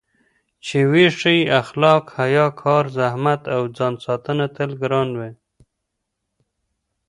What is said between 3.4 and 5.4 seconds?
او ځانساتنه تل ګران وي.